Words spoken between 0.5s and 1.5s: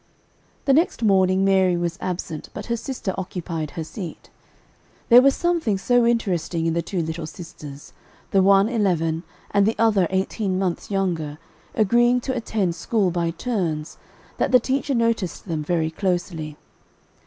The next morning